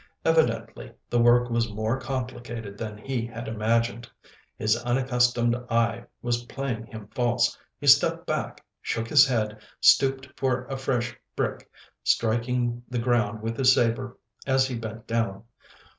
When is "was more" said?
1.51-1.99